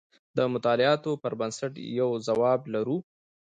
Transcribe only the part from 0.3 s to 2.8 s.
د مطالعاتو پر بنسټ یو ځواب